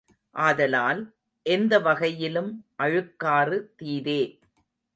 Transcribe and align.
ஆதலால், 0.35 1.01
எந்த 1.45 1.79
வகையிலும் 1.79 2.65
அழுக்காறு 2.79 3.59
தீதே. 3.75 4.21